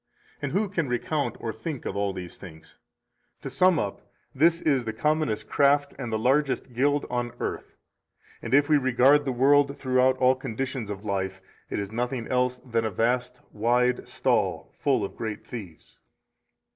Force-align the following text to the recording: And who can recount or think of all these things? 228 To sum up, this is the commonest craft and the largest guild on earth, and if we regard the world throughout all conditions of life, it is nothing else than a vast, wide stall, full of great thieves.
And 0.41 0.51
who 0.51 0.67
can 0.67 0.87
recount 0.89 1.35
or 1.39 1.53
think 1.53 1.85
of 1.85 1.95
all 1.95 2.11
these 2.11 2.35
things? 2.35 2.75
228 3.43 3.43
To 3.43 3.49
sum 3.51 3.77
up, 3.77 4.01
this 4.33 4.59
is 4.61 4.83
the 4.85 4.93
commonest 4.93 5.47
craft 5.47 5.93
and 5.99 6.11
the 6.11 6.17
largest 6.17 6.73
guild 6.73 7.05
on 7.11 7.31
earth, 7.39 7.75
and 8.41 8.51
if 8.51 8.67
we 8.67 8.77
regard 8.77 9.25
the 9.25 9.31
world 9.31 9.77
throughout 9.77 10.17
all 10.17 10.33
conditions 10.33 10.89
of 10.89 11.05
life, 11.05 11.39
it 11.69 11.77
is 11.77 11.91
nothing 11.91 12.27
else 12.29 12.57
than 12.65 12.83
a 12.83 12.89
vast, 12.89 13.41
wide 13.51 14.07
stall, 14.07 14.73
full 14.79 15.05
of 15.05 15.15
great 15.15 15.45
thieves. 15.45 15.99